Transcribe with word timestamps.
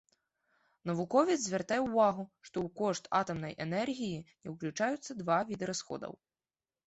Навуковец 0.89 1.35
звяртае 1.43 1.77
ўвагу, 1.87 2.23
што 2.47 2.55
ў 2.65 2.79
кошт 2.79 3.03
атамнай 3.19 3.53
энергіі 3.67 4.17
не 4.43 4.49
ўключаюцца 4.57 5.11
два 5.23 5.37
віды 5.51 5.63
расходаў. 5.71 6.13